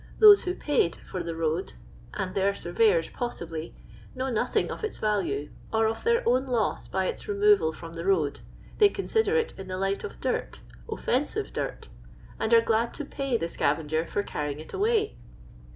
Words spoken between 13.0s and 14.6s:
pajf the scavenger for carrying